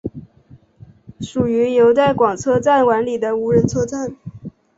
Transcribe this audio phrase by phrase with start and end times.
[1.19, 4.17] 属于由带广车站管理的无人车站。